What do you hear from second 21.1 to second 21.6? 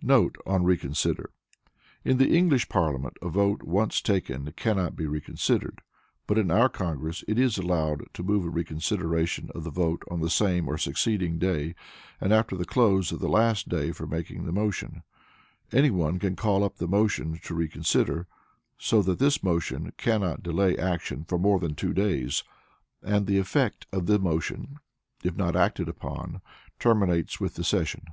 more